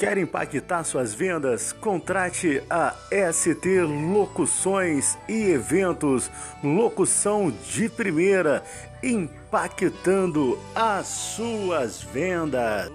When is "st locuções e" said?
3.34-5.50